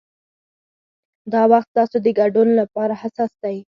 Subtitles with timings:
[1.31, 3.57] دا وخت ستاسو د ګډون لپاره حساس دی.